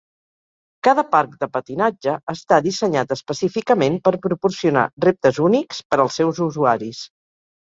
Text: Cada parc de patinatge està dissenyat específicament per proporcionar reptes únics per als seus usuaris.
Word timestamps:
Cada 0.85 1.01
parc 1.09 1.35
de 1.43 1.49
patinatge 1.57 2.15
està 2.33 2.59
dissenyat 2.67 3.13
específicament 3.17 4.01
per 4.09 4.15
proporcionar 4.25 4.87
reptes 5.07 5.43
únics 5.51 5.85
per 5.93 6.01
als 6.07 6.19
seus 6.23 6.43
usuaris. 6.49 7.05